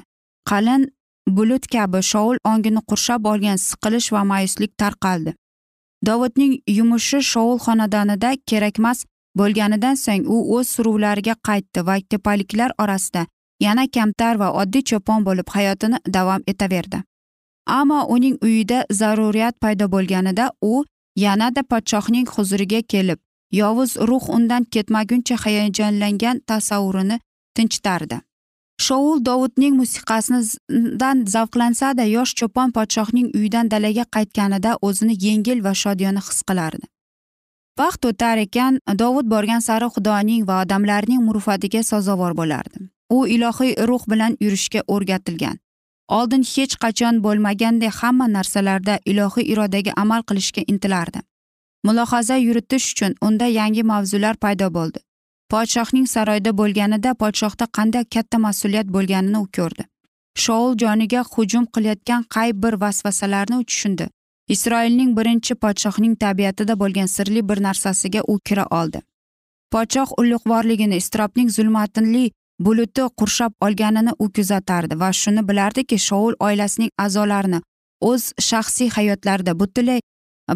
Qalin 0.50 0.92
bulut 1.28 1.68
kabi 1.68 2.02
shoul 2.04 2.38
ongini 2.46 2.82
qurshab 2.90 3.26
olgan 3.26 3.58
siqilish 3.58 4.12
va 4.14 4.24
ma'yuslik 4.24 4.78
tarqaldi. 4.78 5.34
Dovudning 6.06 6.54
yumushi 6.68 7.22
shoul 7.22 7.58
xonadonida 7.66 8.32
kerakmas 8.50 9.06
bo'lganidan 9.38 9.96
so'ng 10.06 10.26
u 10.36 10.38
o'z 10.56 10.68
suruvlariga 10.76 11.36
qaytdi 11.48 11.86
va 11.88 11.96
tepaliklar 12.12 12.72
orasida 12.84 13.26
yana 13.66 13.86
kamtar 13.96 14.36
va 14.42 14.50
oddiy 14.62 14.84
cho'pon 14.90 15.26
bo'lib 15.28 15.48
hayotini 15.56 15.98
davom 16.16 16.42
etaverdi. 16.48 17.04
Ammo 17.68 18.00
uning 18.16 18.38
uyida 18.46 18.86
zaruriyat 19.00 19.56
paydo 19.62 19.86
bo'lganida 19.96 20.52
u 20.62 20.84
yanada 21.16 21.62
podshohning 21.72 22.28
huzuriga 22.36 22.82
kelib 22.82 23.20
yovuz 23.52 23.92
ruh 24.10 24.30
undan 24.36 24.64
ketmaguncha 24.74 25.36
hayajonlangan 25.44 26.42
tasavvurini 26.48 27.20
tinchitardi. 27.56 28.18
Shoul 28.80 29.20
dovudning 29.26 29.76
musiqasidan 29.82 31.26
zavqlansada 31.34 32.06
yosh 32.16 32.34
cho'pon 32.40 32.74
podshohning 32.78 33.28
uyidan 33.38 33.70
dalaga 33.74 34.06
qaytganida 34.16 34.72
o'zini 34.88 35.16
yengil 35.26 35.64
va 35.66 35.74
shodiyona 35.84 36.22
his 36.28 36.42
qilardi. 36.50 36.86
Vaqt 37.80 38.06
o'tar 38.06 38.38
ekan 38.38 38.80
dovud 39.02 39.28
borgan 39.34 39.62
sari 39.68 39.88
xudoning 39.96 40.48
va 40.48 40.62
odamlarning 40.64 41.22
muruvvatiga 41.28 41.84
sazovor 41.84 42.34
bo'lardi. 42.40 42.78
U 43.10 43.28
ilohiy 43.36 43.74
ruh 43.90 44.04
bilan 44.12 44.38
yurishga 44.44 44.82
o'rgatilgan. 44.88 45.58
Oldin 46.18 46.44
hech 46.54 46.76
qachon 46.84 47.22
bo'lmagandek 47.26 47.94
hamma 48.02 48.28
narsalarda 48.36 49.00
ilohiy 49.12 49.50
irodaga 49.54 49.92
amal 50.04 50.22
qilishga 50.30 50.62
intilardi. 50.74 51.20
Mulohaza 51.86 52.38
yuritish 52.38 52.92
uchun 52.94 53.16
unda 53.28 53.48
yangi 53.60 53.84
mavzular 53.84 54.36
paydo 54.44 54.70
bo'ldi. 54.78 55.00
Podshohning 55.54 56.08
saroyida 56.10 56.52
bo'lganida 56.60 57.12
podshohda 57.22 57.66
qanday 57.78 58.06
katta 58.16 58.38
mas'uliyat 58.46 58.88
bo'lganini 58.96 59.40
u 59.46 59.48
ko'rdi. 59.58 59.84
Shoul 60.44 60.72
joniga 60.84 61.22
hujum 61.34 61.66
qilayotgan 61.76 62.22
qay 62.36 62.50
bir 62.64 62.74
vasvasalarni 62.84 63.56
u 63.62 63.64
tushundi. 63.70 64.08
Isroilning 64.56 65.12
birinchi 65.18 65.56
podshohning 65.64 66.16
tabiatida 66.24 66.76
bo'lgan 66.84 67.10
sirli 67.16 67.42
bir 67.50 67.62
narsasiga 67.68 68.22
u 68.34 68.40
kira 68.48 68.66
oldi. 68.80 69.02
Podshoh 69.74 70.10
ulug'vorligini 70.22 70.96
iztirobning 71.02 71.50
zulmatinli 71.58 72.24
buluti 72.60 73.06
qurshab 73.20 73.54
olganini 73.68 74.14
u 74.20 74.30
kuzatardi 74.38 75.00
va 75.02 75.10
shuni 75.22 75.44
bilardiki 75.50 76.00
shoul 76.08 76.34
oilasining 76.48 76.92
a'zolarini 77.06 77.60
o'z 78.10 78.24
shaxsiy 78.50 78.90
hayotlarida 78.98 79.54
butunlay 79.60 80.00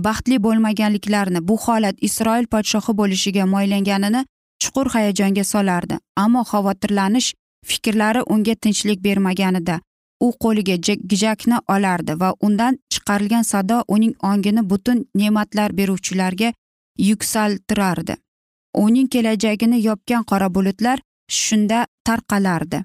baxtli 0.08 0.38
bo'lmaganliklarini 0.46 1.42
bu 1.48 1.58
holat 1.66 1.96
isroil 2.10 2.46
podshohi 2.54 2.98
bo'lishiga 3.02 3.46
moylanganini 3.54 4.26
chuqur 4.62 4.88
hayajonga 4.96 5.44
solardi. 5.44 5.96
Ammo 6.16 6.42
xavotirlanish 6.52 7.34
fikrlari 7.66 8.22
unga 8.34 8.56
tinchlik 8.56 9.00
bermaganida 9.08 9.80
u 10.26 10.32
qo'liga 10.44 10.76
gijakni 11.12 11.58
olardi 11.76 12.14
va 12.22 12.34
undan 12.42 12.78
chiqarilgan 12.94 13.44
sado 13.44 13.84
uning 13.88 14.14
ongini 14.30 14.62
butun 14.70 15.06
ne'matlar 15.16 15.78
beruvchilarga 15.80 16.54
yuksaltirardi. 17.10 18.16
Uning 18.86 19.08
kelajagini 19.14 19.82
yopgan 19.88 20.24
qora 20.24 20.54
bulutlar 20.56 21.00
shunda 21.30 21.80
tarqalardi. 22.06 22.80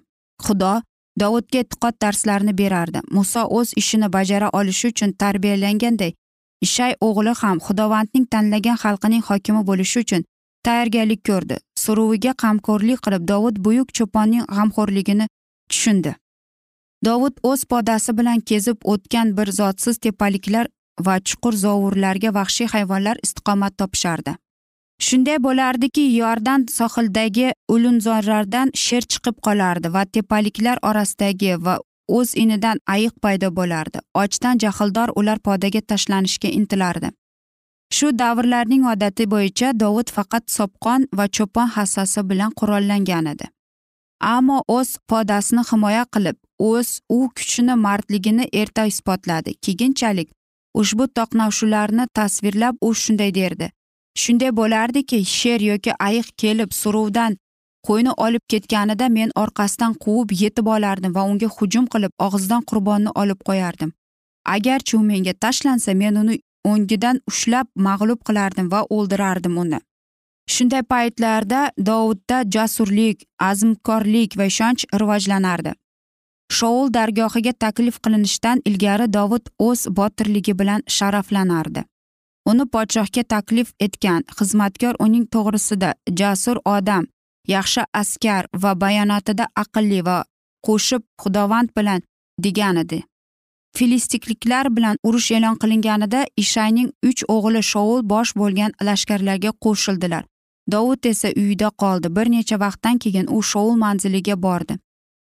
Xudo 0.45 0.73
dovudga 1.21 1.59
e'tiqod 1.63 1.95
darslarini 2.03 2.59
berardi. 2.59 2.99
Muso 3.11 3.43
o'z 3.59 3.73
ishini 3.77 4.13
bajara 4.13 4.49
olishi 4.59 4.89
uchun 4.93 5.13
tarbiyalanganday 5.13 6.13
ishay 6.67 6.93
o'g'li 7.07 7.33
ham 7.41 7.59
xudovandning 7.67 8.27
tanlagan 8.33 8.77
xalqining 8.85 9.23
hokimi 9.29 9.63
bo'lishi 9.71 9.99
uchun 10.05 10.23
tayyorgarlik 10.67 11.23
ko'rdi. 11.29 11.57
So'roviga 11.85 12.33
qamko'rlik 12.43 13.01
qilib 13.05 13.29
dovud 13.33 13.57
buyuk 13.67 13.89
cho'ponning 13.99 14.45
g'amxo'rligini 14.57 15.27
tushundi. 15.71 16.15
Dovud 17.05 17.35
o'z 17.51 17.65
podasi 17.73 18.17
bilan 18.19 18.41
kezib 18.51 18.79
o'tgan 18.93 19.37
bir 19.37 19.49
zotsiz 19.59 19.99
tepaliklar 20.07 20.67
va 21.07 21.19
chuqur 21.29 21.55
zovurlarga 21.65 22.35
vahshiy 22.35 22.69
hayvonlar 22.75 23.17
istiqomat 23.27 23.79
topishardi. 23.79 24.35
Shunday 25.07 25.39
bo'lardiki 25.47 26.03
yordan 26.17 26.67
sohildagi 26.79 27.49
ulunzorlardan 27.75 28.71
sher 28.83 29.03
chiqib 29.13 29.41
qolardi 29.47 29.93
va 29.97 30.05
tepaliklar 30.17 30.79
orasidagi 30.91 31.57
va 31.65 31.75
o'z 32.19 32.37
inidan 32.43 32.79
ayiq 32.95 33.15
paydo 33.23 33.51
bo'lardi. 33.59 33.99
Ochdan 34.23 34.63
jahldor 34.65 35.09
ular 35.17 35.39
podaga 35.49 35.81
tashlanishga 35.81 36.49
intilardi. 36.61 37.11
Shu 37.97 38.13
davrlarning 38.19 38.85
odati 38.93 39.25
bo'yicha 39.35 39.73
dovud 39.81 40.09
faqat 40.17 40.45
sopqon 40.57 41.09
va 41.19 41.27
cho'pon 41.37 41.69
hassasi 41.77 42.29
bilan 42.31 42.51
qurollangan 42.61 43.27
edi. 43.33 43.47
Ammo 44.35 44.59
o'z 44.77 44.91
podasini 45.11 45.63
himoya 45.71 46.05
qilib 46.15 46.37
o'z 46.71 46.89
u 47.17 47.19
kuchini 47.37 47.75
mardligini 47.87 48.49
erta 48.63 48.85
isbotladi. 48.93 49.55
Keyinchalik 49.65 50.29
ushbu 50.81 51.07
toqnashuvlarni 51.19 52.07
tasvirlab 52.19 52.75
u 52.81 52.95
shunday 53.03 53.35
derdi. 53.35 53.71
Shunday 54.23 54.53
bo'lardiki 54.61 55.25
sher 55.25 55.61
yoki 55.71 55.93
ayiq 56.09 56.29
kelib 56.43 56.71
suruvdan 56.83 57.37
qo'yni 57.89 58.13
olib 58.27 58.45
ketganida 58.53 59.09
men 59.19 59.31
orqasidan 59.43 59.93
quvib 60.05 60.31
yetib 60.43 60.67
olardim 60.77 61.15
va 61.17 61.23
unga 61.31 61.49
hujum 61.57 61.87
qilib 61.95 62.13
og'zidan 62.27 62.63
qurbonni 62.71 63.11
olib 63.23 63.41
qo'yardim. 63.49 63.93
Agarchi 64.55 64.97
u 64.97 65.03
menga 65.11 65.35
tashlansa 65.45 65.95
men 66.03 66.17
uni 66.23 66.39
o'ngidan 66.71 67.21
ushlab 67.31 67.67
mag'lub 67.87 68.21
qilardim 68.29 68.71
va 68.73 68.81
o'ldirardim 68.97 69.59
uni. 69.65 69.81
Shunday 70.55 70.83
paytlarda 70.93 71.61
dovudda 71.89 72.43
jasurlik 72.55 73.25
azmkorlik 73.51 74.37
va 74.39 74.45
ishonch 74.53 74.85
rivojlanardi. 75.01 75.73
Shoul 76.57 76.91
dargohiga 76.97 77.53
taklif 77.65 77.97
qilinishdan 78.05 78.61
ilgari 78.69 79.07
dovud 79.17 79.49
o'z 79.69 79.87
botirligi 79.99 80.55
bilan 80.61 80.83
sharaflanardi. 80.97 81.85
Uni 82.51 82.65
podshohga 82.75 83.23
taklif 83.35 83.69
etgan 83.87 84.25
xizmatkor 84.39 84.99
uning 85.05 85.25
to'g'risida 85.35 85.95
jasur 86.21 86.59
odam 86.77 87.07
yaxshi 87.55 87.83
askar 88.03 88.49
va 88.63 88.73
bayonotida 88.85 89.47
aqlli 89.63 90.01
va 90.09 90.19
qo'shib 90.67 91.03
xudovand 91.23 91.71
bilan 91.77 92.03
degan 92.45 92.77
edi. 92.85 93.03
Filistikliklar 93.77 94.77
bilan 94.77 94.97
urush 95.03 95.31
e'lon 95.37 95.57
qilinganida 95.63 96.21
ishayning 96.37 96.91
uch 97.11 97.23
o'g'li 97.35 97.63
shoul 97.73 98.03
bosh 98.13 98.33
bo'lgan 98.41 98.73
lashkarlarga 98.89 99.53
qo'shildilar. 99.65 100.25
Dovud 100.73 101.05
esa 101.05 101.29
uyida 101.37 101.71
qoldi. 101.83 102.09
Bir 102.17 102.31
necha 102.31 102.61
vaqtdan 102.61 102.99
keyin 102.99 103.27
u 103.37 103.43
shoul 103.43 103.77
manziliga 103.77 104.43
bordi. 104.43 104.79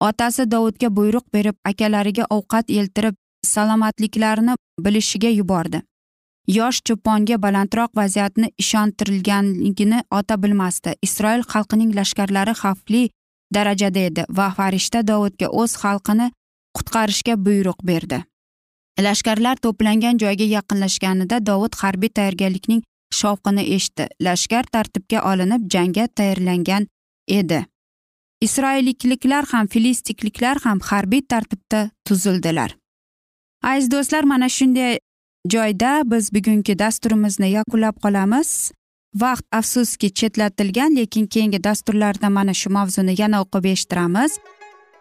Otasi 0.02 0.52
dovudga 0.52 0.90
buyruq 0.98 1.26
berib 1.34 1.56
akalariga 1.66 2.26
ovqat 2.30 2.70
eltirib 2.70 3.16
salomatliklarini 3.46 4.56
bilishiga 4.86 5.30
yubordi. 5.30 5.82
Yosh 6.48 6.80
cho'ponga 6.88 7.42
balandroq 7.42 7.92
vaziyatni 7.96 8.48
ishontirilganligini 8.58 10.04
ota 10.12 10.36
bilmasdi. 10.44 10.96
Isroil 11.02 11.44
xalqining 11.54 11.96
lashkarlari 11.96 12.54
xavfli 12.62 13.04
darajada 13.54 14.00
edi 14.10 14.26
va 14.38 14.48
farishta 14.58 15.08
dovudga 15.08 15.48
o'z 15.62 15.76
xalqini 15.84 16.32
qutqarishga 16.78 17.36
buyruq 17.46 17.80
berdi. 17.84 18.24
Lashkarlar 19.00 19.58
to'plangan 19.66 20.18
joyga 20.22 20.46
yaqinlashganida 20.58 21.46
dovud 21.46 21.76
harbiy 21.82 22.10
tayyorgarlikning 22.10 22.84
shovqini 23.20 23.64
eshitdi. 23.76 24.08
Lashkar 24.22 24.64
tartibga 24.74 25.24
olinib 25.32 25.70
jangga 25.74 26.08
tayyorlangan 26.08 26.88
edi. 27.28 27.66
Isroilliklar 28.42 29.46
ham 29.52 29.68
filistikliklar 29.68 30.58
ham 30.64 30.80
harbiy 30.80 31.22
tartibda 31.22 31.90
tuzildilar. 32.06 32.76
Aziz 33.64 33.92
do'stlar 33.92 34.24
mana 34.24 34.50
shunday 34.50 35.00
joyda 35.54 36.02
biz 36.06 36.34
bugungi 36.34 36.80
dasturimizni 36.80 37.50
yakunlab 37.52 38.00
qolamiz. 38.04 38.72
Vaqt 39.16 39.46
afsuski 39.52 40.14
chetlatilgan 40.14 40.96
lekin 40.96 41.28
keyingi 41.28 41.64
dasturlarda 41.64 42.30
mana 42.30 42.54
shu 42.54 42.70
mavzuni 42.70 43.22
yana 43.22 43.42
o'qib 43.44 43.66
eshittiramiz. 43.74 44.40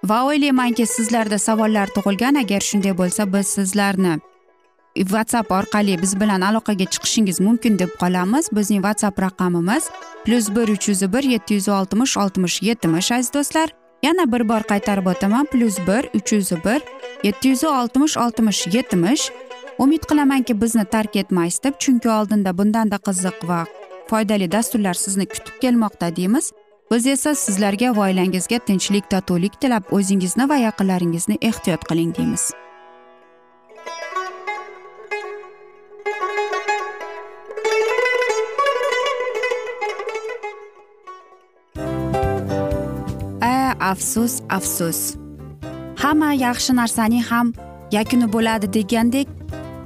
Va 0.05 0.19
o'ylaymanki 0.27 0.87
sizlarda 0.87 1.39
savollar 1.39 1.89
tug'ilgan. 1.97 2.35
Agar 2.43 2.61
shunday 2.61 2.95
bo'lsa 2.99 3.27
biz 3.33 3.47
sizlarni 3.47 4.15
whatsapp 4.95 5.53
orqali 5.59 6.03
biz 6.03 6.21
bilan 6.21 6.41
aloqaga 6.49 6.87
chiqishingiz 6.93 7.41
mumkin 7.41 7.79
deb 7.79 7.93
qolamiz. 8.03 8.49
Bizning 8.57 8.83
whatsapp 8.87 9.23
raqamimiz 9.27 9.85
plyus 10.25 10.49
bir 10.57 10.69
uch 10.75 10.89
yuz 10.89 11.03
bir 11.13 11.23
yetti 11.35 11.55
yuz 11.55 11.69
oltmish 11.69 12.17
oltmish 12.17 12.63
yetmish 12.63 13.13
aziz 13.13 13.35
do'stlar. 13.35 13.69
Yana 14.03 14.33
bir 14.33 14.49
bor 14.49 14.63
qaytarib 14.73 15.07
o'taman. 15.07 15.47
plyus 15.53 15.79
bir 15.89 16.03
uch 16.19 16.33
yuz 16.33 16.51
bir 16.65 16.81
yetti 17.25 17.49
yuz 17.49 17.65
oltmish 17.65 18.17
oltmish 18.17 18.67
yetmish. 18.67 19.31
Umid 19.79 20.03
qilamanki 20.11 20.61
bizni 20.63 20.85
tark 20.85 21.17
etmaysiz 21.17 21.63
deb 21.65 21.75
chunki 21.79 22.09
oldinda 22.09 22.59
bundanda 22.59 22.97
qiziq 22.97 23.39
va 23.49 23.65
foydali 24.11 24.53
dasturlar 24.53 24.95
sizni 24.95 25.27
kutib 25.27 25.57
kelmoqda 25.61 26.17
deymiz. 26.17 26.53
Biz 26.93 27.07
esa 27.07 27.31
sizlarga 27.35 27.89
va 27.97 28.03
oilangizga 28.07 28.59
tinchlik 28.69 29.07
totuvlik 29.13 29.55
tilab 29.61 29.93
o'zingizni 29.97 30.45
va 30.49 30.59
yaqinlaringizni 30.61 31.39
ehtiyot 31.49 31.87
qiling 31.89 32.11
deymiz. 32.17 32.43
A 43.41 43.55
afsus 43.93 44.35
afsus. 44.59 45.01
Hamma 46.03 46.35
yaxshi 46.35 46.77
narsaning 46.81 47.25
ham 47.31 47.55
yakuni 47.97 48.29
bo'ladi 48.37 48.73
degandek 48.77 49.33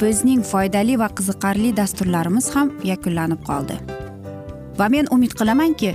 bizning 0.03 0.43
foydali 0.51 0.99
va 0.99 1.09
qiziqarli 1.21 1.71
dasturlarimiz 1.77 2.51
ham 2.57 2.75
yakunlanib 2.91 3.47
qoldi. 3.49 3.79
Va 4.79 4.89
men 4.89 5.07
umid 5.19 5.39
qilamanki 5.39 5.95